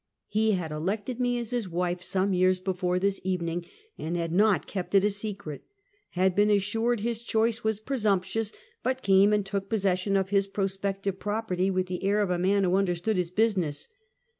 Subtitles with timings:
[0.29, 3.67] He had elected me as his wife some years before this evening,
[3.99, 5.61] and had not kept it secret;
[6.17, 8.51] had been as sured his choice was presumptuous,
[8.81, 12.63] but came and took possession of his prospective property with the air of a man
[12.63, 13.89] who understood his business.